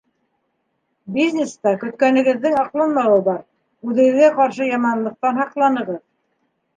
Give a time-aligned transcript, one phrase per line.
[1.17, 3.43] Бизнеста көткәнегеҙҙең аҡланмауы бар,
[3.91, 6.01] үҙегеҙгә ҡаршы яманлыҡтан һаҡланығыҙ.